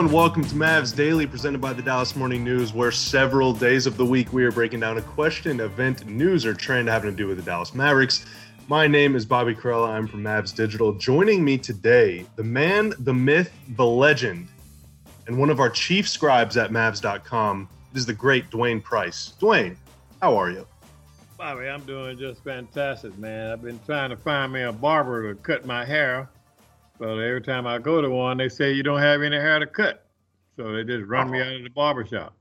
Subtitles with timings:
[0.00, 3.98] and welcome to Mavs Daily, presented by the Dallas Morning News, where several days of
[3.98, 7.26] the week we are breaking down a question, event, news, or trend having to do
[7.26, 8.24] with the Dallas Mavericks.
[8.66, 9.90] My name is Bobby Karalla.
[9.90, 10.94] I'm from Mavs Digital.
[10.94, 14.48] Joining me today, the man, the myth, the legend,
[15.26, 19.34] and one of our chief scribes at Mavs.com is the great Dwain Price.
[19.38, 19.76] Dwain,
[20.22, 20.66] how are you?
[21.36, 23.50] Bobby, I'm doing just fantastic, man.
[23.50, 26.30] I've been trying to find me a barber to cut my hair
[27.00, 29.66] but every time I go to one, they say you don't have any hair to
[29.66, 30.06] cut.
[30.56, 31.32] So they just run oh.
[31.32, 32.34] me out of the barber shop.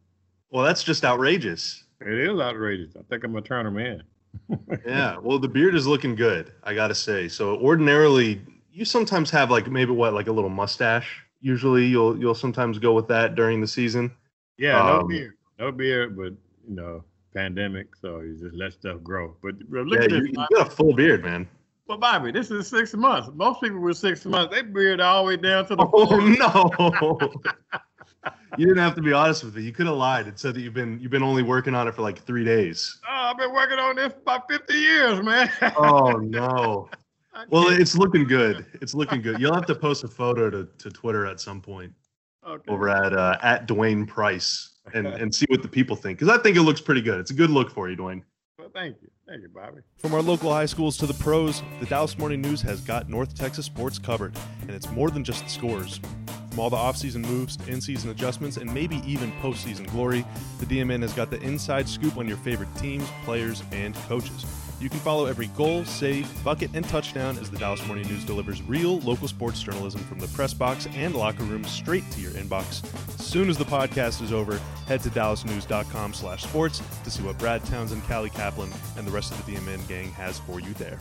[0.52, 1.85] Well, that's just outrageous.
[2.02, 2.94] It is outrageous.
[2.98, 4.04] I think I'm gonna turn them in.
[4.85, 5.18] yeah.
[5.18, 7.30] Well, the beard is looking good, I gotta say.
[7.30, 8.41] So ordinarily,
[8.73, 11.23] you sometimes have like maybe what, like a little mustache.
[11.40, 14.12] Usually, you'll you'll sometimes go with that during the season.
[14.57, 16.34] Yeah, no um, beard, no beard, but
[16.68, 19.38] you know, pandemic, so you just let stuff grow.
[19.41, 20.20] But look yeah, at this.
[20.20, 21.48] You, you got a full beard, man.
[21.89, 23.31] Well, Bobby, this is six months.
[23.34, 24.54] Most people were six months.
[24.54, 27.32] They beard all the way down to the oh, no.
[28.59, 29.63] you didn't have to be honest with me.
[29.63, 31.95] You could have lied and said that you've been you've been only working on it
[31.95, 32.99] for like three days.
[33.10, 35.49] Oh, I've been working on this for about 50 years, man.
[35.77, 36.90] oh no.
[37.49, 38.65] Well, it's looking good.
[38.82, 39.40] It's looking good.
[39.40, 41.93] You'll have to post a photo to, to Twitter at some point.
[42.45, 42.71] Okay.
[42.71, 46.20] Over at uh, at Dwain Price and, and see what the people think.
[46.20, 47.20] Because I think it looks pretty good.
[47.20, 48.21] It's a good look for you, Dwain.
[48.60, 49.10] Well, thank you.
[49.26, 49.79] Thank you, Bobby.
[49.99, 53.34] From our local high schools to the pros, the Dallas Morning News has got North
[53.34, 56.01] Texas sports covered, and it's more than just the scores.
[56.49, 60.26] From all the offseason moves to in-season adjustments and maybe even postseason glory,
[60.60, 64.46] the DMN has got the inside scoop on your favorite teams, players, and coaches.
[64.80, 68.63] You can follow every goal, save, bucket, and touchdown as the Dallas Morning News delivers
[68.63, 72.84] real local sports journalism from the press box and locker room straight to your inbox.
[73.19, 74.57] As soon as the podcast is over,
[74.88, 79.34] head to dallasnews.com slash sports to see what Brad Townsend, Callie Caplan, and the rest
[79.34, 80.97] of the DMN gang has for you there.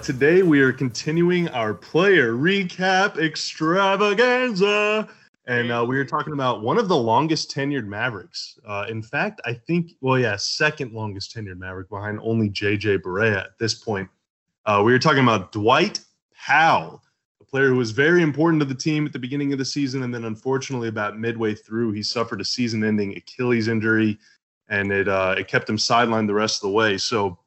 [0.00, 5.08] Today we are continuing our player recap extravaganza.
[5.46, 8.58] And uh, we were talking about one of the longest tenured Mavericks.
[8.66, 13.44] Uh, in fact, I think, well, yeah, second longest tenured Maverick behind only JJ Barea
[13.44, 14.08] at this point.
[14.66, 15.98] Uh, we were talking about Dwight
[16.36, 17.02] Powell,
[17.40, 20.04] a player who was very important to the team at the beginning of the season.
[20.04, 24.18] And then, unfortunately, about midway through, he suffered a season ending Achilles injury
[24.68, 26.96] and it, uh, it kept him sidelined the rest of the way.
[26.98, 27.38] So,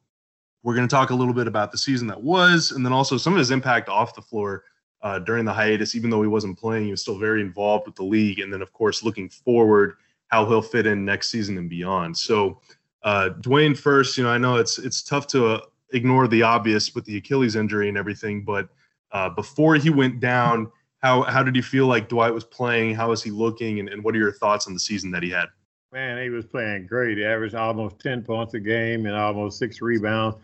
[0.62, 3.16] we're going to talk a little bit about the season that was and then also
[3.16, 4.64] some of his impact off the floor
[5.02, 7.96] uh, during the hiatus, even though he wasn't playing, he was still very involved with
[7.96, 8.40] the league.
[8.40, 9.96] And then, of course, looking forward,
[10.28, 12.16] how he'll fit in next season and beyond.
[12.16, 12.60] So,
[13.02, 15.60] uh, Dwain, first, you know, I know it's it's tough to uh,
[15.92, 18.68] ignore the obvious with the Achilles injury and everything, but
[19.12, 22.94] uh, before he went down, how how did you feel like Dwight was playing?
[22.94, 23.78] How was he looking?
[23.78, 25.46] And, and what are your thoughts on the season that he had?
[25.92, 27.16] Man, he was playing great.
[27.16, 30.36] He averaged almost 10 points a game and almost six rebounds.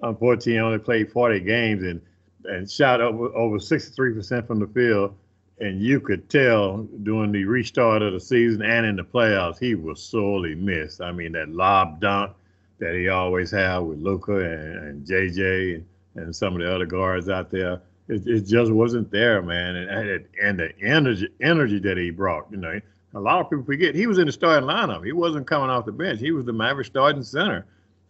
[0.00, 2.00] Unfortunately, he only played 40 games, and
[2.48, 5.14] and shot over over 63% from the field.
[5.58, 9.74] And you could tell during the restart of the season and in the playoffs, he
[9.74, 11.00] was sorely missed.
[11.00, 12.32] I mean, that lob dunk
[12.78, 15.82] that he always had with Luka and, and JJ
[16.16, 19.76] and, some of the other guards out there, it, it just wasn't there, man.
[19.76, 22.78] And, and, and the energy energy that he brought, you know,
[23.14, 25.04] a lot of people forget he was in the starting lineup.
[25.04, 26.20] He wasn't coming off the bench.
[26.20, 27.64] He was the Maverick starting center.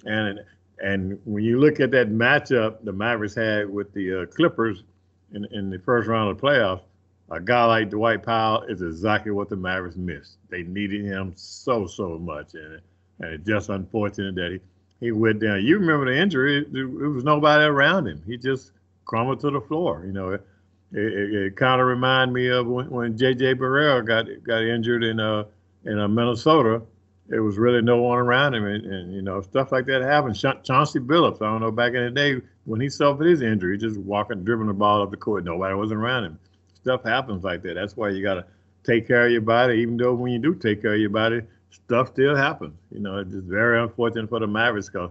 [0.05, 0.41] And
[0.79, 4.85] and when you look at that matchup the Mavericks had with the uh, Clippers
[5.33, 6.83] in, in the first round of the playoffs,
[7.31, 10.37] a guy like Dwight Powell is exactly what the Mavericks missed.
[10.49, 12.55] They needed him so, so much.
[12.55, 12.81] And,
[13.21, 14.53] and it's just unfortunate that
[15.01, 15.65] he, he went down.
[15.65, 18.23] You remember the injury, there was nobody around him.
[18.27, 18.73] He just
[19.05, 20.05] crumbled to the floor.
[20.07, 20.47] You know, it,
[20.93, 23.55] it, it kind of reminded me of when, when J.J.
[23.55, 25.45] Barea got got injured in uh,
[25.85, 26.83] in uh, Minnesota
[27.29, 30.37] there was really no one around him, and, and you know stuff like that happened.
[30.37, 33.99] Chauncey Billups, I don't know, back in the day when he suffered his injury, just
[33.99, 36.39] walking, dribbling the ball up the court, nobody wasn't around him.
[36.75, 37.75] Stuff happens like that.
[37.75, 38.47] That's why you got to
[38.85, 41.43] take care of your body, even though when you do take care of your body,
[41.71, 42.75] stuff still happens.
[42.91, 45.11] You know, it's just very unfortunate for the Mavericks because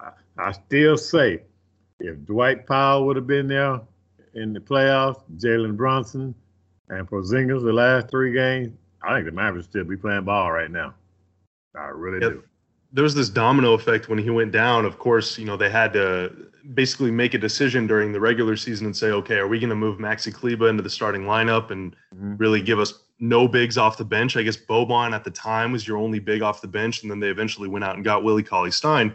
[0.00, 1.42] I, I still say
[1.98, 3.80] if Dwight Powell would have been there
[4.34, 6.34] in the playoffs, Jalen Brunson
[6.88, 10.70] and Porzingis the last three games, I think the Mavericks still be playing ball right
[10.70, 10.94] now.
[11.76, 12.32] I really yep.
[12.32, 12.44] do.
[12.92, 14.84] There was this domino effect when he went down.
[14.84, 18.86] Of course, you know, they had to basically make a decision during the regular season
[18.86, 21.94] and say, okay, are we going to move Maxi Kleber into the starting lineup and
[22.14, 22.36] mm-hmm.
[22.36, 24.36] really give us no bigs off the bench?
[24.36, 27.20] I guess Boban at the time was your only big off the bench, and then
[27.20, 29.14] they eventually went out and got Willie Cauley Stein.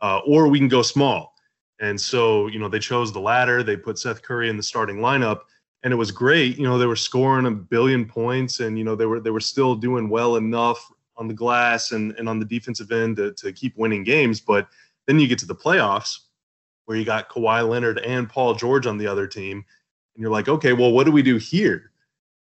[0.00, 1.34] Uh, or we can go small.
[1.80, 3.62] And so, you know, they chose the latter.
[3.62, 5.40] They put Seth Curry in the starting lineup,
[5.82, 6.58] and it was great.
[6.58, 9.40] You know, they were scoring a billion points, and you know they were they were
[9.40, 13.52] still doing well enough on the glass and, and on the defensive end to, to
[13.52, 14.40] keep winning games.
[14.40, 14.68] But
[15.06, 16.18] then you get to the playoffs
[16.86, 19.64] where you got Kawhi Leonard and Paul George on the other team.
[20.14, 21.90] And you're like, okay, well, what do we do here?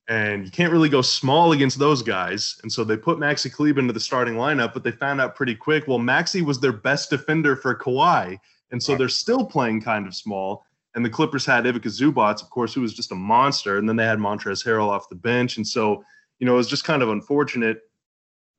[0.07, 2.60] And you can't really go small against those guys.
[2.63, 5.54] And so they put Maxi Kleber into the starting lineup, but they found out pretty
[5.54, 8.38] quick, well, Maxi was their best defender for Kawhi.
[8.72, 10.65] And so they're still playing kind of small.
[10.95, 13.77] And the Clippers had Ivica Zubac, of course, who was just a monster.
[13.77, 15.57] And then they had Montrezl Harrell off the bench.
[15.57, 16.04] And so,
[16.39, 17.81] you know, it was just kind of unfortunate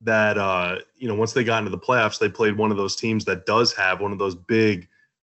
[0.03, 2.95] that, uh, you know, once they got into the playoffs, they played one of those
[2.95, 4.87] teams that does have one of those big,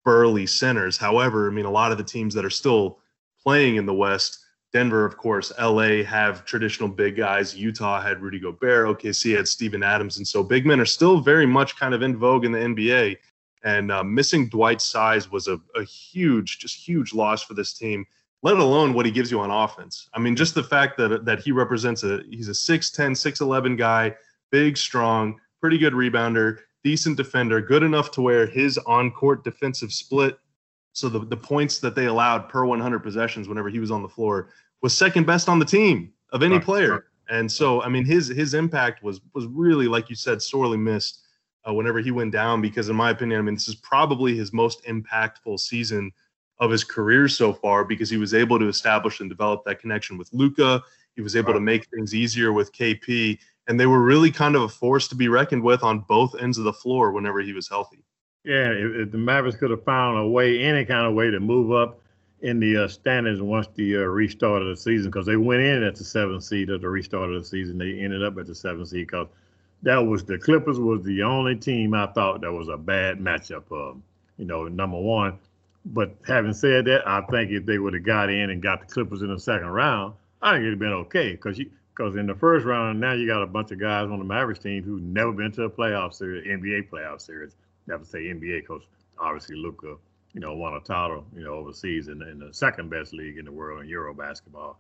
[0.06, 0.98] burly centers.
[0.98, 3.00] However, I mean, a lot of the teams that are still
[3.44, 4.40] playing in the West,
[4.72, 7.56] Denver, of course, LA have traditional big guys.
[7.56, 9.00] Utah had Rudy Gobert.
[9.00, 10.18] OKC had Steven Adams.
[10.18, 13.18] And so big men are still very much kind of in vogue in the NBA.
[13.64, 18.06] And uh, missing Dwight's size was a, a huge, just huge loss for this team,
[18.44, 20.08] let alone what he gives you on offense.
[20.14, 24.16] I mean, just the fact that, that he represents a, he's a 6'10, 6'11 guy,
[24.52, 29.92] big, strong, pretty good rebounder, decent defender, good enough to where his on court defensive
[29.92, 30.38] split
[30.94, 34.10] so the, the points that they allowed per 100 possessions whenever he was on the
[34.10, 34.50] floor
[34.82, 36.92] was second best on the team of any Right, player.
[36.92, 37.02] right.
[37.30, 41.22] And so, I mean, his his impact was was really, like you said, sorely missed
[41.68, 42.60] uh, whenever he went down.
[42.60, 46.12] Because in my opinion, I mean, this is probably his most impactful season
[46.60, 50.18] of his career so far because he was able to establish and develop that connection
[50.18, 50.82] with Luka.
[51.16, 53.38] He was able to make things easier with KP,
[53.70, 56.58] and they were really kind of a force to be reckoned with on both ends
[56.58, 58.04] of the floor whenever he was healthy.
[58.44, 61.40] Yeah, if, if the Mavericks could have found a way, any kind of way to
[61.40, 62.02] move up
[62.42, 65.84] in the uh, standings once the uh, restart of the season, because they went in
[65.84, 68.56] at the seventh seed at the restart of the season, they ended up at the
[68.56, 69.28] seventh seed because
[69.84, 73.72] that was the Clippers was the only team I thought that was a bad matchup.
[73.72, 74.04] Um,
[74.38, 75.38] you know, number one.
[75.86, 78.92] But having said that, I think if they would have got in and got the
[78.92, 81.70] Clippers in the second round, I think it'd have been okay because you
[82.00, 84.62] because in the first round now you got a bunch of guys on the Mavericks
[84.62, 87.58] team who've never been to a playoff series, NBA playoff series.
[87.88, 88.84] Never say NBA because
[89.18, 89.98] obviously Luka,
[90.34, 93.44] you know, won a title, you know, overseas in, in the second best league in
[93.44, 94.80] the world in Euro basketball.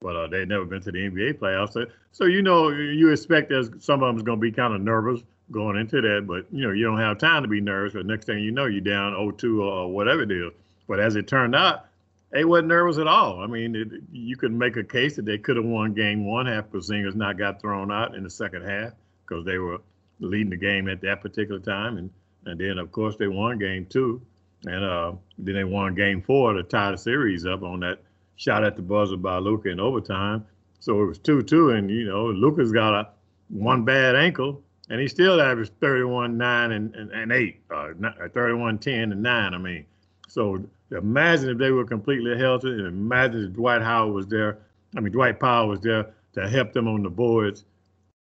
[0.00, 3.48] But uh, they've never been to the NBA playoffs, so, so you know you expect
[3.48, 5.22] there's some of them's going to be kind of nervous
[5.52, 7.94] going into that, but you know you don't have time to be nervous.
[7.94, 10.52] But next thing you know, you're down 0-2 or whatever it is.
[10.86, 11.85] But as it turned out,
[12.30, 13.40] they wasn't nervous at all.
[13.40, 16.46] I mean, it, you could make a case that they could have won game one
[16.46, 18.92] half Porzingis not got thrown out in the second half
[19.26, 19.78] because they were
[20.20, 22.10] leading the game at that particular time, and
[22.44, 24.20] and then of course they won game two,
[24.66, 28.00] and uh, then they won game four to tie the series up on that
[28.36, 30.44] shot at the buzzer by Luka in overtime.
[30.80, 33.08] So it was two two, and you know Luka's got a
[33.48, 38.28] one bad ankle, and he still averaged 31 9 and, and, and 8 uh, uh,
[38.32, 39.84] 31 10 and 9 i mean
[40.28, 44.58] so imagine if they were completely healthy and imagine if dwight howard was there
[44.96, 47.64] i mean dwight powell was there to help them on the boards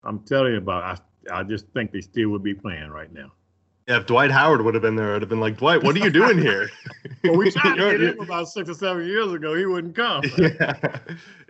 [0.03, 3.31] i'm telling you about i, I just think they still would be playing right now
[3.87, 5.99] Yeah, if Dwight Howard would have been there, I'd have been like, Dwight, what are
[5.99, 6.71] you doing here?
[7.23, 10.23] well we tried to get him about six or seven years ago he wouldn't come
[10.39, 10.97] yeah,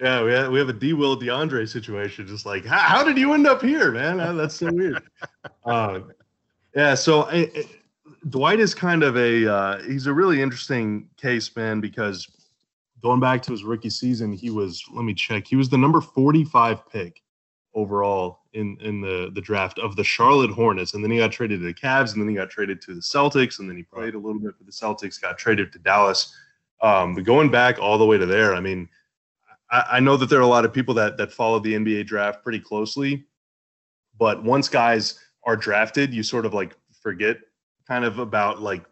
[0.01, 0.91] yeah, we have, we have a D.
[0.91, 2.27] Will DeAndre situation.
[2.27, 4.17] Just like, how, how did you end up here, man?
[4.35, 5.01] That's so weird.
[5.63, 6.01] Uh,
[6.75, 7.65] yeah, so I, I-
[8.29, 12.27] Dwight is kind of a uh, he's a really interesting case, man, because
[13.03, 16.01] going back to his rookie season, he was let me check, he was the number
[16.01, 17.21] forty five pick
[17.75, 21.59] overall in in the the draft of the Charlotte Hornets, and then he got traded
[21.59, 24.15] to the Cavs, and then he got traded to the Celtics, and then he played
[24.15, 26.35] a little bit for the Celtics, got traded to Dallas.
[26.81, 28.89] Um, but going back all the way to there, I mean,
[29.71, 32.07] I, I know that there are a lot of people that that follow the NBA
[32.07, 33.25] draft pretty closely,
[34.17, 37.37] but once guys are drafted, you sort of like forget
[37.87, 38.85] kind of about like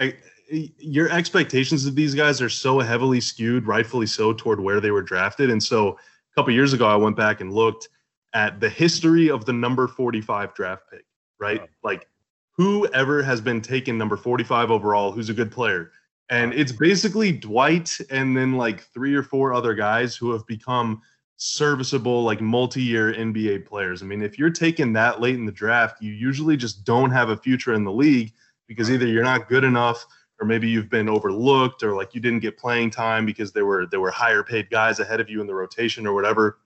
[0.00, 0.16] I,
[0.50, 5.02] your expectations of these guys are so heavily skewed, rightfully so, toward where they were
[5.02, 5.50] drafted.
[5.50, 7.88] And so a couple years ago, I went back and looked
[8.34, 11.04] at the history of the number 45 draft pick,
[11.38, 11.60] right?
[11.60, 11.68] Right.
[11.82, 12.08] Like
[12.56, 15.92] whoever has been taken number 45 overall, who's a good player.
[16.30, 21.00] And it's basically Dwight and then like three or four other guys who have become
[21.38, 24.02] serviceable, like multi year NBA players.
[24.02, 27.30] I mean, if you're taken that late in the draft, you usually just don't have
[27.30, 28.32] a future in the league
[28.66, 30.04] because either you're not good enough
[30.40, 33.86] or maybe you've been overlooked or like you didn't get playing time because there were
[33.86, 36.58] there were higher paid guys ahead of you in the rotation or whatever.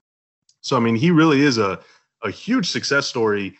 [0.62, 1.80] So I mean, he really is a
[2.22, 3.54] a huge success story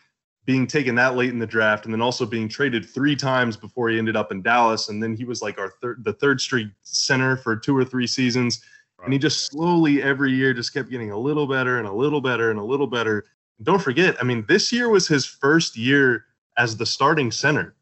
[0.45, 3.89] being taken that late in the draft and then also being traded three times before
[3.89, 6.69] he ended up in Dallas and then he was like our third the third street
[6.83, 8.63] center for two or three seasons
[9.05, 12.21] and he just slowly every year just kept getting a little better and a little
[12.21, 13.25] better and a little better.
[13.59, 17.75] And don't forget, I mean, this year was his first year as the starting center.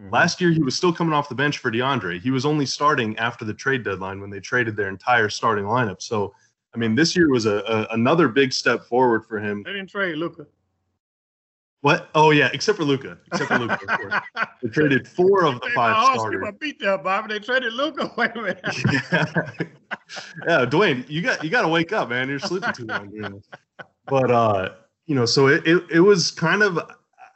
[0.00, 0.12] Mhm.
[0.12, 2.20] Last year, he was still coming off the bench for DeAndre.
[2.20, 6.02] He was only starting after the trade deadline when they traded their entire starting lineup.
[6.02, 6.34] So,
[6.74, 9.62] I mean, this year was a, a another big step forward for him.
[9.62, 10.46] they didn't trade Luka.
[11.84, 12.08] What?
[12.14, 13.18] Oh yeah, except for Luka.
[13.26, 14.14] Except for Luka, of course.
[14.62, 16.54] They traded four of the five oh, starters.
[16.58, 17.28] beat that, Bob.
[17.28, 18.10] They traded Luka.
[18.16, 18.60] Wait a minute.
[18.90, 19.24] yeah.
[20.48, 22.30] yeah, Dwain, you got you got to wake up, man.
[22.30, 23.10] You're sleeping too long.
[23.10, 23.48] During this.
[24.06, 24.70] But uh,
[25.04, 26.78] you know, so it, it it was kind of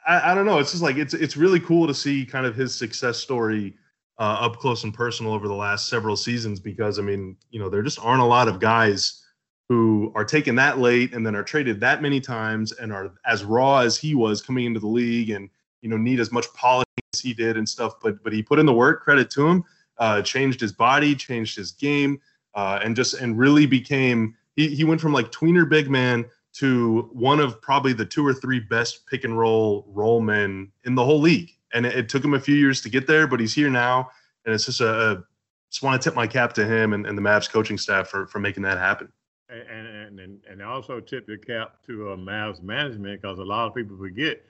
[0.07, 0.61] I, I don't know.
[0.61, 3.75] It's just like it's it's really cool to see kind of his success story
[4.19, 7.69] uh, up close and personal over the last several seasons because I mean, you know,
[7.69, 9.27] there just aren't a lot of guys
[9.69, 13.45] who are taken that late and then are traded that many times and are as
[13.45, 15.51] raw as he was coming into the league and
[15.83, 17.95] you know need as much polishing as he did and stuff.
[18.03, 19.03] But but he put in the work.
[19.03, 19.65] Credit to him.
[19.99, 22.21] Uh, changed his body, changed his game,
[22.55, 24.35] uh, and just and really became.
[24.57, 28.33] He he went from like tweener big man to one of probably the two or
[28.33, 31.51] three best pick and roll roll men in the whole league.
[31.75, 34.11] And it, it took him a few years to get there, but he's here now.
[34.45, 35.25] And it's just a, a
[35.71, 38.27] just want to tip my cap to him and, and the Mavs coaching staff for,
[38.27, 39.13] for making that happen.
[39.51, 43.75] And and and also tip the cap to uh, Mavs management because a lot of
[43.75, 44.43] people forget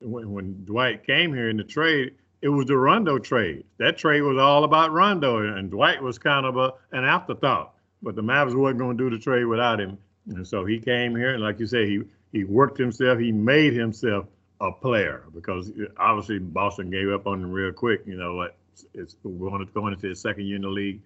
[0.00, 3.64] when, when Dwight came here in the trade, it was the Rondo trade.
[3.78, 7.74] That trade was all about Rondo, and Dwight was kind of a, an afterthought.
[8.02, 9.98] But the Mavs weren't going to do the trade without him.
[10.26, 12.02] And so he came here, and like you say, he
[12.32, 13.18] he worked himself.
[13.18, 14.26] He made himself
[14.60, 18.02] a player because obviously Boston gave up on him real quick.
[18.06, 18.56] You know, what
[18.94, 21.02] it's going going into his second year in the league.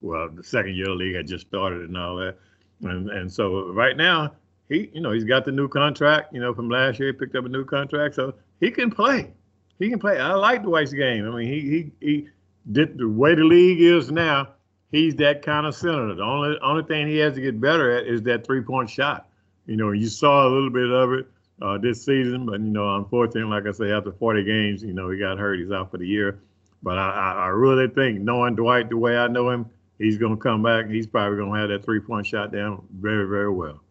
[0.00, 2.36] Well, the second year of the league had just started and all that,
[2.82, 4.32] and and so right now
[4.68, 6.32] he you know he's got the new contract.
[6.32, 9.32] You know, from last year he picked up a new contract, so he can play.
[9.78, 10.18] He can play.
[10.18, 11.26] I like Dwight's game.
[11.26, 12.28] I mean, he he he
[12.72, 14.48] did the way the league is now
[14.90, 16.14] he's that kind of center.
[16.14, 19.28] The only only thing he has to get better at is that three point shot.
[19.66, 21.26] You know, you saw a little bit of it
[21.60, 25.10] uh, this season, but you know, unfortunately, like I say, after 40 games, you know,
[25.10, 25.58] he got hurt.
[25.58, 26.40] He's out for the year.
[26.82, 29.66] But I, I, I really think knowing Dwight the way I know him,
[29.98, 30.88] he's going to come back.
[30.88, 33.82] He's probably going to have that three point shot down very, very well.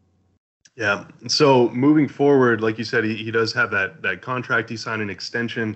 [0.76, 1.06] Yeah.
[1.28, 4.70] So moving forward, like you said, he, he does have that that contract.
[4.70, 5.76] He signed an extension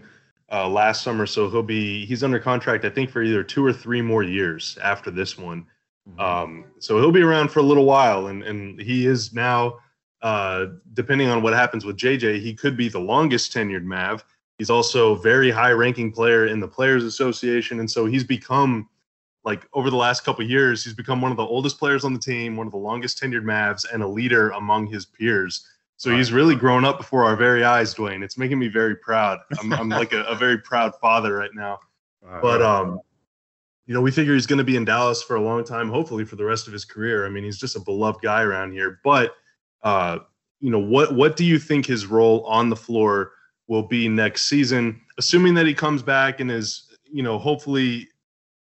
[0.52, 3.74] uh, last summer, so he'll be he's under contract, I think, for either two or
[3.74, 5.66] three more years after this one.
[6.08, 6.20] Mm-hmm.
[6.20, 9.80] Um, so he'll be around for a little while, and and he is now,
[10.22, 14.24] uh, depending on what happens with JJ, he could be the longest tenured Mav.
[14.60, 18.88] He's also a very high ranking player in the Players Association, and so he's become
[19.44, 22.20] like over the last couple years, he's become one of the oldest players on the
[22.20, 25.66] team, one of the longest tenured Mavs, and a leader among his peers.
[25.98, 28.24] So he's really grown up before our very eyes, Dwain.
[28.24, 29.38] It's making me very proud.
[29.60, 31.80] I'm, I'm like a, a, very proud father right now.
[32.42, 33.00] But um,
[33.86, 36.26] you know, we figure he's going to be in Dallas for a long time, hopefully
[36.26, 37.26] for the rest of his career.
[37.26, 39.00] I mean, he's just a beloved guy around here.
[39.04, 39.36] But
[39.84, 40.20] uh,
[40.60, 43.34] you know, what what do you think his role on the floor
[43.68, 48.08] will be next season, assuming that he comes back and is, you know, hopefully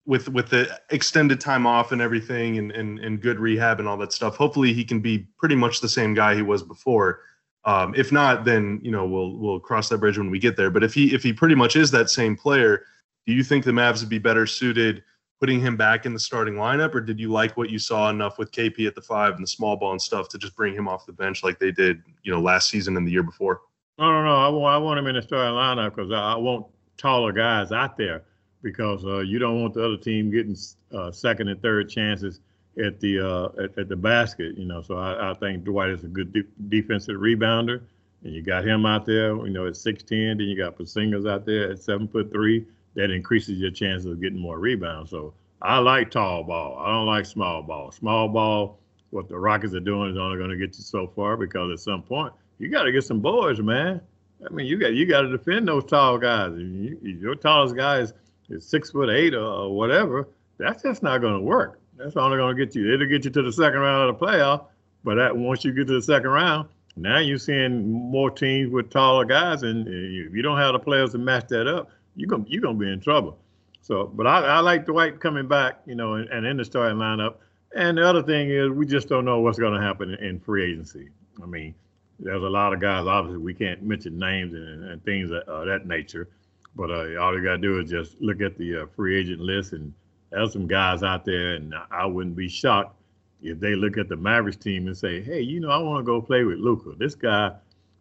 [0.06, 3.98] with with the extended time off and everything and, and and good rehab and all
[3.98, 7.22] that stuff hopefully he can be pretty much the same guy he was before.
[7.66, 10.70] Um, if not then you know we'll we'll cross that bridge when we get there.
[10.70, 12.84] But if he if he pretty much is that same player
[13.26, 15.04] do you think the Mavs would be better suited
[15.40, 16.94] putting him back in the starting lineup?
[16.94, 19.48] Or did you like what you saw enough with KP at the 5 and the
[19.48, 22.32] small ball and stuff to just bring him off the bench like they did you
[22.32, 23.62] know last season and the year before?
[23.98, 24.36] No no no.
[24.36, 26.68] I want, I want him in the starting lineup because I, I want
[26.98, 28.24] taller guys out there
[28.64, 30.58] because uh, you don't want the other team getting
[30.94, 32.40] uh, second and third chances
[32.84, 34.58] at the uh, at, at, the basket.
[34.58, 37.82] You know, so I, I think Dwight is a good de- defensive rebounder,
[38.24, 39.36] and you got him out there.
[39.36, 40.38] You know, at six ten.
[40.38, 42.66] Then you got Porzingis out there at seven foot three.
[42.96, 45.12] That increases your chances of getting more rebounds.
[45.12, 46.78] So I like tall ball.
[46.80, 47.92] I don't like small ball.
[47.92, 48.80] Small ball,
[49.10, 51.80] what the Rockets are doing is only going to get you so far because at
[51.80, 54.02] some point you got to get some boards, man.
[54.46, 56.52] I mean, you got you got to defend those tall guys.
[56.56, 58.14] You, your tallest guy is
[58.50, 61.80] is six foot eight or, or whatever, that's just not going to work.
[61.98, 62.94] That's only going to get you.
[62.94, 64.66] It'll get you to the second round of the playoff.
[65.04, 68.90] But that, once you get to the second round, now you're seeing more teams with
[68.90, 72.46] taller guys, and if you don't have the players to match that up, you're gonna
[72.48, 73.38] you're gonna be in trouble.
[73.82, 76.98] So, but I, I like Dwight coming back, you know, and, and, in the starting
[76.98, 77.36] lineup.
[77.76, 80.40] And the other thing is, we just don't know what's going to happen in, in,
[80.40, 81.10] free agency.
[81.42, 81.76] I mean,
[82.18, 83.08] there's a lot of guys.
[83.08, 86.30] Obviously, we can't mention names and, and things of uh, that nature.
[86.76, 89.40] But uh, all you got to do is just look at the uh, free agent
[89.40, 89.94] list, and
[90.32, 93.00] there's some guys out there, and I wouldn't be shocked
[93.42, 96.04] if they look at the Mavericks team and say, "Hey, you know, I want to
[96.04, 96.94] go play with Luka.
[96.98, 97.52] This guy,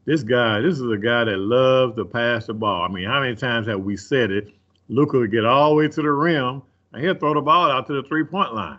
[0.06, 2.82] this guy, this is a guy that loves to pass the ball.
[2.82, 4.48] I mean, how many times have we said it?
[4.88, 6.62] Luka would get all the way to the rim,
[6.92, 8.78] and he'll throw the ball out to the three-point line.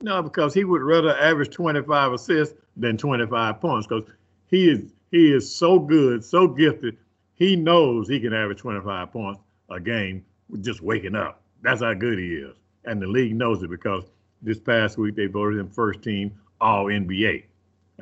[0.00, 4.04] No, because he would rather average 25 assists than 25 points, because
[4.46, 6.96] he is he is so good, so gifted
[7.36, 10.24] he knows he can average 25 points a game
[10.60, 11.42] just waking up.
[11.62, 12.56] That's how good he is.
[12.84, 14.04] And the league knows it because
[14.42, 17.44] this past week they voted him first team all NBA.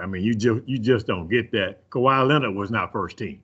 [0.01, 1.89] I mean, you just you just don't get that.
[1.91, 3.41] Kawhi Leonard was not first team.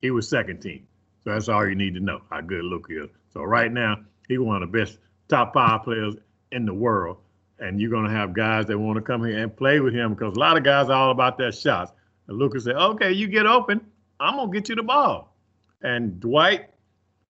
[0.00, 0.86] he was second team.
[1.24, 3.10] So that's all you need to know how good Luka is.
[3.32, 3.96] So right now,
[4.28, 6.14] he's one of the best top five players
[6.52, 7.18] in the world.
[7.58, 10.36] And you're gonna have guys that want to come here and play with him because
[10.36, 11.92] a lot of guys are all about their shots.
[12.28, 13.80] And Luka said, "Okay, you get open,
[14.20, 15.36] I'm gonna get you the ball."
[15.82, 16.70] And Dwight,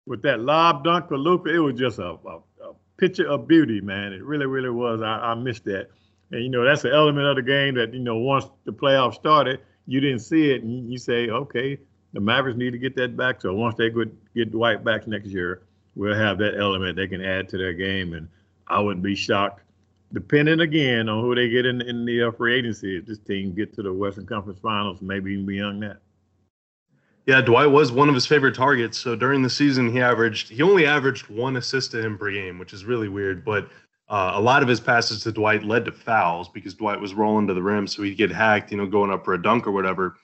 [0.06, 3.80] with that lob dunk for Luka, it was just a, a, a, picture of beauty,
[3.80, 4.12] man.
[4.12, 5.02] It really, really was.
[5.02, 5.88] I, I missed that.
[6.30, 9.14] And you know, that's an element of the game that you know once the playoffs
[9.14, 11.78] started, you didn't see it, and you say, okay,
[12.12, 13.40] the Mavericks need to get that back.
[13.40, 15.62] So once they could get Dwight back next year,
[15.94, 18.14] we'll have that element they can add to their game.
[18.14, 18.28] And
[18.68, 19.62] I wouldn't be shocked,
[20.12, 23.54] depending again on who they get in, in the uh, free agency, if this team
[23.54, 25.98] get to the Western Conference Finals, maybe even beyond that.
[27.26, 28.98] Yeah, Dwight was one of his favorite targets.
[28.98, 32.58] So during the season, he averaged he only averaged one assist to him per game,
[32.58, 33.44] which is really weird.
[33.44, 33.68] But
[34.08, 37.46] uh, a lot of his passes to Dwight led to fouls because Dwight was rolling
[37.46, 39.72] to the rim, so he'd get hacked, you know, going up for a dunk or
[39.72, 40.16] whatever.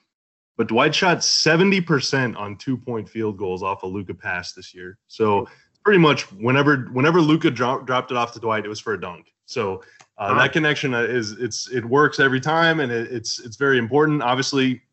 [0.57, 4.99] But Dwight shot 70% on two point field goals off a Luka pass this year.
[5.07, 5.47] So
[5.83, 9.01] pretty much whenever whenever Luka dro- dropped it off to Dwight, it was for a
[9.01, 9.33] dunk.
[9.45, 9.81] So
[10.19, 14.21] uh, that connection is it's it works every time, and it, it's it's very important.
[14.21, 14.83] Obviously,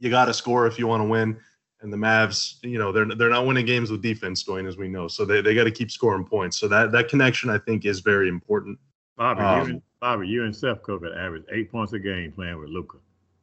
[0.00, 1.38] you got to score if you want to win.
[1.80, 4.88] And the Mavs, you know, they're they're not winning games with defense, Dwain, as we
[4.88, 5.06] know.
[5.06, 6.58] So they, they got to keep scoring points.
[6.58, 8.78] So that that connection, I think, is very important.
[9.16, 12.58] Bobby, um, you and, Bobby, you and Seth could average eight points a game playing
[12.58, 12.98] with Luka.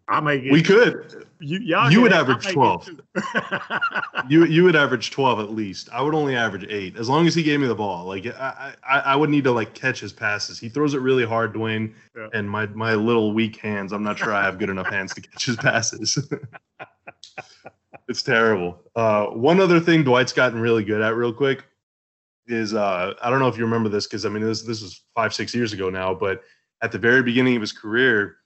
[0.08, 1.26] I may get, we could.
[1.40, 2.88] You, you would average twelve.
[4.30, 5.90] you you would average twelve at least.
[5.92, 8.06] I would only average eight as long as he gave me the ball.
[8.06, 10.60] Like I I, I would need to like catch his passes.
[10.60, 12.28] He throws it really hard, Dwain, yeah.
[12.34, 13.94] and my my little weak hands.
[13.94, 16.20] I'm not sure I have good enough hands to catch his passes.
[18.08, 18.80] it's terrible.
[18.96, 21.64] Uh, one other thing Dwight's gotten really good at, real quick,
[22.48, 25.04] is uh, I don't know if you remember this because I mean this this was
[25.16, 26.42] five six years ago now, but
[26.82, 28.38] at the very beginning of his career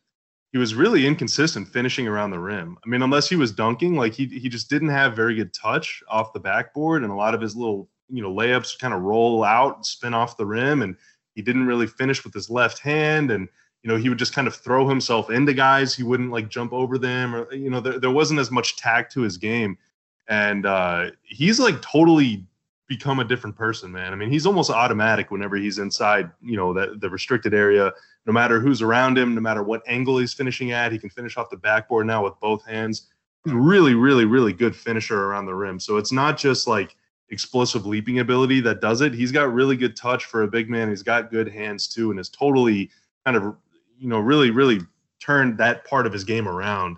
[0.51, 2.77] he was really inconsistent finishing around the rim.
[2.83, 6.01] I mean, unless he was dunking, like he he just didn't have very good touch
[6.09, 9.43] off the backboard, and a lot of his little you know layups kind of roll
[9.43, 10.95] out, spin off the rim, and
[11.35, 13.47] he didn't really finish with his left hand, and
[13.83, 15.95] you know he would just kind of throw himself into guys.
[15.95, 19.13] He wouldn't like jump over them, or you know there there wasn't as much tact
[19.13, 19.77] to his game,
[20.27, 22.45] and uh, he's like totally
[22.87, 24.13] become a different person, man.
[24.13, 27.93] I mean, he's almost automatic whenever he's inside, you know, that the restricted area
[28.29, 31.35] no matter who's around him, no matter what angle he's finishing at, he can finish
[31.35, 33.07] off the backboard now with both hands.
[33.45, 35.79] Really, really, really good finisher around the rim.
[35.79, 36.95] So it's not just like
[37.29, 39.15] explosive leaping ability that does it.
[39.15, 40.89] He's got really good touch for a big man.
[40.89, 42.91] He's got good hands too, and is totally
[43.25, 43.55] kind of,
[43.99, 44.79] you know, really, really
[45.19, 46.97] turned that part of his game around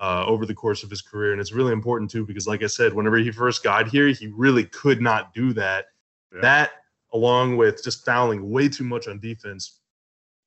[0.00, 1.32] uh, over the course of his career.
[1.32, 4.28] And it's really important too, because like I said, whenever he first got here, he
[4.28, 5.86] really could not do that.
[6.34, 6.40] Yeah.
[6.40, 6.70] That,
[7.12, 9.80] along with just fouling way too much on defense,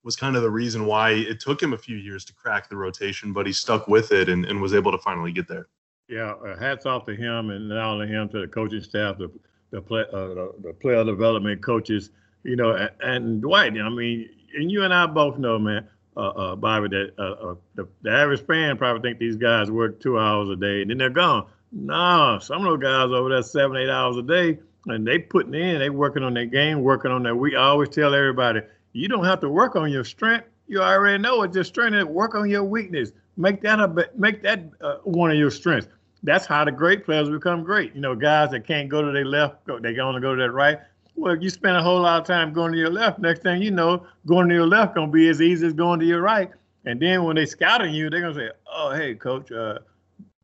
[0.03, 2.75] was kind of the reason why it took him a few years to crack the
[2.75, 5.67] rotation, but he stuck with it and, and was able to finally get there.
[6.09, 9.31] Yeah, uh, hats off to him, and not only him, to the coaching staff, the
[9.73, 12.11] the, play, uh, the, the player development coaches,
[12.43, 13.73] you know, and, and, Dwight.
[13.73, 17.55] I mean, and you and I both know, man, uh, uh, Bobby, that uh, uh,
[17.75, 20.97] the, the, average fan probably think these guys work two hours a day and then
[20.97, 21.47] they're gone.
[21.71, 25.55] No, some of those guys over there seven, eight hours a day, and they putting
[25.55, 27.35] in, they working on their game, working on their.
[27.35, 28.61] We always tell everybody,
[28.91, 30.47] you don't have to work on your strength.
[30.67, 32.07] You already know it's your strength.
[32.07, 33.11] Work on your weakness.
[33.37, 35.87] Make that a make that uh, one of your strengths.
[36.21, 37.93] That's how the great players become great.
[37.95, 40.51] You know, guys that can't go to their left, go, they only go to their
[40.51, 40.79] right.
[41.15, 43.19] Well, if you spend a whole lot of time going to your left.
[43.19, 46.05] Next thing you know, going to your left gonna be as easy as going to
[46.05, 46.49] your right.
[46.85, 49.79] And then when they scouting you, they're gonna say, "Oh, hey, coach, uh,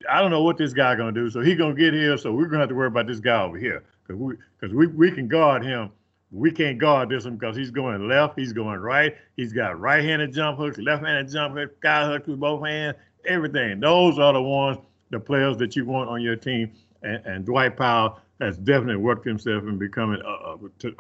[0.10, 1.30] I don't know what this guy gonna do.
[1.30, 2.18] So he gonna get here.
[2.18, 4.88] So we're gonna have to worry about this guy over here because we because we,
[4.88, 5.92] we can guard him
[6.32, 10.34] we can't guard this one because he's going left, he's going right, he's got right-handed
[10.34, 13.80] jump hooks, left-handed jump hooks, guy hooks with both hands, everything.
[13.80, 14.78] Those are the ones,
[15.10, 16.72] the players that you want on your team.
[17.02, 20.56] And, and Dwight Powell has definitely worked himself in becoming a,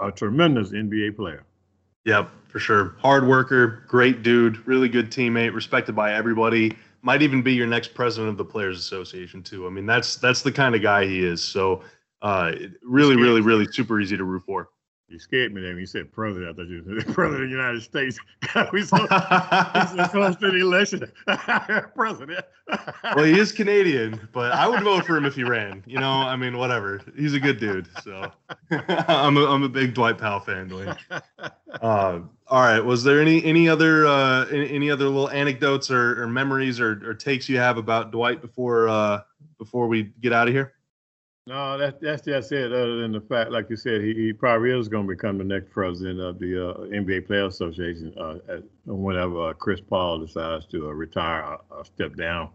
[0.05, 1.45] a, a tremendous NBA player.
[2.05, 2.95] Yep, for sure.
[2.99, 6.75] Hard worker, great dude, really good teammate, respected by everybody.
[7.01, 9.67] Might even be your next president of the Players Association too.
[9.67, 11.41] I mean, that's that's the kind of guy he is.
[11.41, 11.83] So,
[12.21, 14.69] uh, really, really, really super easy to root for.
[15.09, 16.51] You scared me then when you said president.
[16.51, 18.19] I thought you said president of the United States.
[18.71, 21.11] we so, so close to the election.
[21.95, 22.45] president.
[23.15, 25.83] well, he is Canadian, but I would vote for him if he ran.
[25.87, 27.01] You know, I mean, whatever.
[27.17, 27.87] He's a good dude.
[28.03, 28.31] So
[28.71, 30.95] I'm a, I'm a big Dwight Powell fan, Dwain.
[31.81, 32.79] Uh, all right.
[32.79, 37.01] Was there any any other uh, any, any other little anecdotes or, or memories or,
[37.03, 39.21] or takes you have about Dwight before uh,
[39.57, 40.73] before we get out of here?
[41.49, 42.71] No, that, that's just it.
[42.71, 45.43] Other than the fact, like you said, he, he probably is going to become the
[45.43, 50.67] next president of the uh, NBA Player Association uh, at, whenever uh, Chris Paul decides
[50.67, 52.51] to uh, retire or step down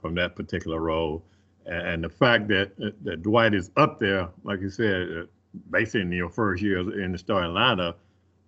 [0.00, 1.22] from that particular role.
[1.66, 5.28] and the fact that that Dwight is up there, like you said,
[5.70, 7.94] basically in your first year in the starting lineup,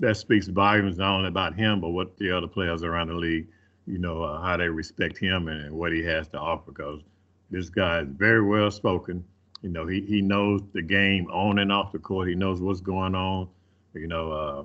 [0.01, 3.47] that speaks volumes not only about him but what the other players around the league,
[3.87, 6.73] you know, uh, how they respect him and, and, what he has to offer.
[6.73, 7.01] Because
[7.49, 9.25] this guy is very well spoken.
[9.63, 12.29] You know, he he knows the game on and off the court.
[12.29, 13.49] He knows what's going on.
[13.95, 14.65] You know, uh,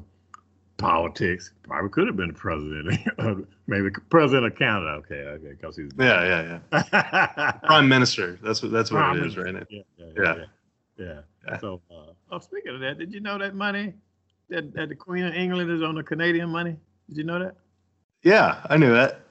[0.78, 1.52] politics.
[1.64, 4.92] Probably could have been the president, maybe president of Canada.
[5.00, 7.52] Okay, okay, because he's yeah, yeah, yeah.
[7.64, 8.40] Prime minister.
[8.42, 9.64] That's what that's what Prime it is right now.
[9.70, 10.24] Yeah, yeah, yeah.
[10.24, 10.46] yeah.
[10.98, 11.20] yeah.
[11.48, 11.60] yeah.
[11.60, 13.94] So, uh, oh, speaking of that, did you know that money
[14.50, 16.76] that, that the Queen of England is on the Canadian money?
[17.10, 17.56] Did you know that?
[18.24, 19.22] Yeah, I knew that.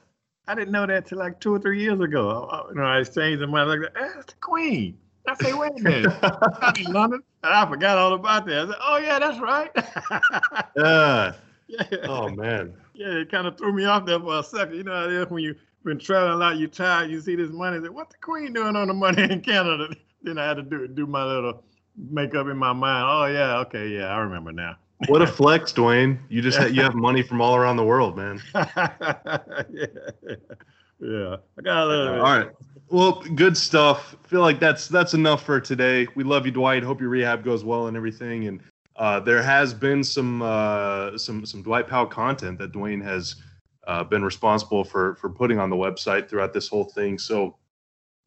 [0.47, 2.47] I didn't know that till like two or three years ago.
[2.49, 4.97] I, you know, I exchanged the money like, that's the Queen.
[5.27, 6.13] I say, wait a minute,
[6.61, 8.59] I'm in London, and I forgot all about that.
[8.59, 9.71] I said, oh yeah, that's right.
[9.75, 10.21] yeah.
[10.83, 11.33] Uh,
[11.67, 11.83] yeah.
[12.03, 12.73] Oh man.
[12.93, 14.75] Yeah, it kind of threw me off there for a second.
[14.75, 17.35] You know how it is when you've been traveling a lot, you're tired, you see
[17.35, 17.79] this money.
[17.81, 19.89] Say, what the Queen doing on the money in Canada?
[20.23, 21.63] then I had to do do my little
[21.97, 23.05] makeup in my mind.
[23.09, 24.77] Oh yeah, okay, yeah, I remember now.
[25.07, 26.19] what a flex, Dwain!
[26.29, 28.41] You just have, you have money from all around the world, man.
[28.55, 29.87] yeah,
[30.99, 31.37] yeah.
[31.57, 31.89] I got.
[31.89, 32.49] All right.
[32.89, 34.15] Well, good stuff.
[34.27, 36.07] Feel like that's that's enough for today.
[36.15, 36.83] We love you, Dwight.
[36.83, 38.47] Hope your rehab goes well and everything.
[38.47, 38.61] And
[38.95, 43.35] uh, there has been some uh, some some Dwight Powell content that Dwain has
[43.87, 47.19] uh, been responsible for for putting on the website throughout this whole thing.
[47.19, 47.57] So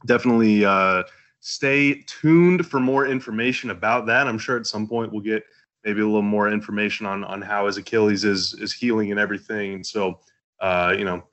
[0.06, 1.04] definitely uh,
[1.40, 4.28] stay tuned for more information about that.
[4.28, 5.42] I'm sure at some point we'll get
[5.84, 9.74] maybe a little more information on on how his Achilles is is healing and everything.
[9.74, 10.20] And so
[10.60, 11.24] uh, you know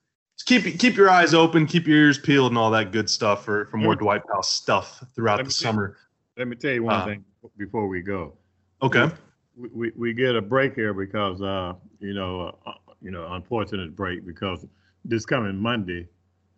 [0.45, 3.65] keep keep your eyes open, keep your ears peeled, and all that good stuff for
[3.65, 5.97] for more Dwight Powell stuff throughout the summer.
[6.37, 7.25] let me tell you one uh, thing
[7.57, 8.33] before we go.
[8.81, 9.09] Okay.
[9.55, 13.95] We, we, we get a break here because uh you know uh, you know unfortunate
[13.95, 14.65] break because
[15.05, 16.07] this coming Monday,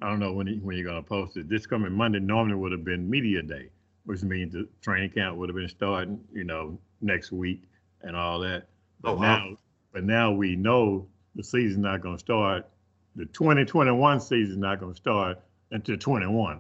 [0.02, 1.50] I don't know when when you're gonna post it.
[1.50, 3.70] This coming Monday normally would have been media day,
[4.06, 7.64] which means the training camp would have been starting you know next week
[8.02, 8.68] and all that.
[9.02, 9.22] But oh, wow.
[9.22, 9.58] now
[9.94, 12.68] but now we know the season's not gonna start
[13.16, 15.40] the 2021 season not going to start
[15.72, 16.60] until 21.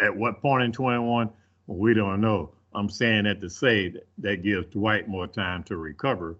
[0.00, 1.30] At what point in 21?
[1.66, 2.50] Well, we don't know.
[2.74, 6.36] I'm saying that to say that, that gives Dwight more time to recover,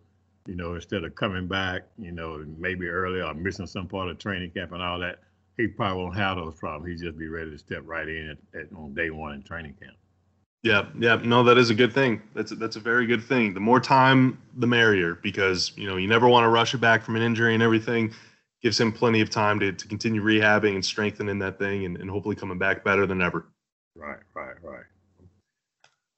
[0.46, 4.18] you know, instead of coming back, you know, maybe early or missing some part of
[4.18, 5.20] training camp and all that.
[5.56, 6.88] He probably won't have those problems.
[7.00, 9.76] He'd just be ready to step right in at, at, on day one in training
[9.80, 9.96] camp.
[10.64, 12.22] Yeah, yeah, no, that is a good thing.
[12.34, 13.54] That's a, that's a very good thing.
[13.54, 17.02] The more time, the merrier, because you know you never want to rush it back
[17.02, 18.14] from an injury and everything
[18.64, 22.10] gives him plenty of time to, to continue rehabbing and strengthening that thing and, and
[22.10, 23.46] hopefully coming back better than ever.
[23.94, 24.84] Right, right, right.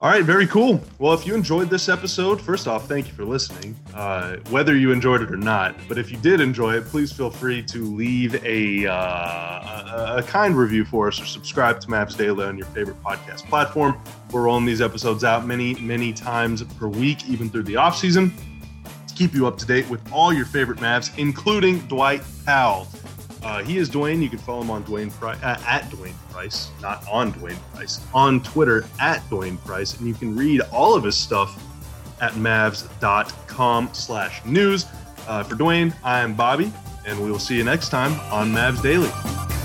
[0.01, 0.81] All right, very cool.
[1.01, 3.75] Well, if you enjoyed this episode, first off, thank you for listening.
[3.93, 7.31] Uh, whether you enjoyed it or not, but if you did enjoy it, please feel
[7.31, 12.17] free to leave a, uh, a, a, kind review for us or subscribe to Mavs
[12.17, 13.99] Daily on your favorite podcast platform.
[14.31, 18.33] We're rolling these episodes out many, many times per week, even through the off season
[19.17, 22.87] keep you up to date with all your favorite Mavs, including Dwight Powell.
[23.43, 24.23] Uh, he is Dwain.
[24.23, 28.01] You can follow him on Dwain Price, uh, at Dwain Price, not on Dwain Price,
[28.13, 31.63] on Twitter at Dwain Price, and you can read all of his stuff
[32.21, 34.87] at Mavs.com slash news.
[35.29, 36.73] Uh, for Dwain, I am Bobby,
[37.05, 39.56] and we will see you next time on Mavs Daily.